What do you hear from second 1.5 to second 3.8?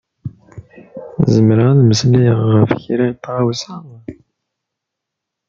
ad d-meslayeɣ ɣef kra n tɣawsa?